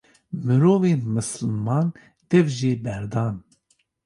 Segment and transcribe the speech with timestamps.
[0.45, 1.87] mirovên misliman
[2.29, 3.35] dev jê berdan.